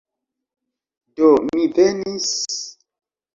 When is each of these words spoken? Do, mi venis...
Do, 1.19 1.29
mi 1.51 1.67
venis... 1.81 2.31